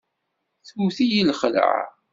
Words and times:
Tewt-iyi 0.67 1.23
lxelεa. 1.29 1.79